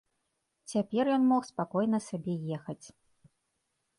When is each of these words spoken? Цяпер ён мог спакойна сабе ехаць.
Цяпер 0.71 1.03
ён 1.17 1.21
мог 1.33 1.41
спакойна 1.51 1.99
сабе 2.07 2.35
ехаць. 2.57 2.87